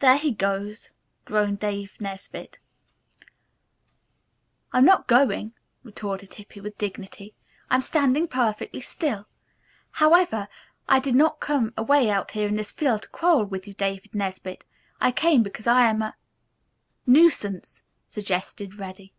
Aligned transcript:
"There 0.00 0.18
he 0.18 0.32
goes," 0.32 0.90
groaned 1.24 1.60
Dave 1.60 1.98
Nesbit. 1.98 2.58
"I'm 4.70 4.84
not 4.84 5.06
going," 5.06 5.54
retorted 5.82 6.34
Hippy, 6.34 6.60
with 6.60 6.76
dignity. 6.76 7.32
"I'm 7.70 7.80
standing 7.80 8.28
perfectly 8.28 8.82
still. 8.82 9.26
However, 9.92 10.48
I 10.90 11.00
did 11.00 11.14
not 11.14 11.40
come 11.40 11.72
away 11.78 12.10
out 12.10 12.32
here 12.32 12.48
in 12.48 12.56
this 12.56 12.70
field 12.70 13.00
to 13.00 13.08
quarrel 13.08 13.44
with 13.44 13.66
you, 13.66 13.72
David 13.72 14.14
Nesbit. 14.14 14.66
I 15.00 15.10
came 15.10 15.42
because 15.42 15.66
I 15.66 15.84
am 15.86 16.02
a" 16.02 16.16
"Nuisance," 17.16 17.82
suggested 18.08 18.74
Reddy. 18.78 19.14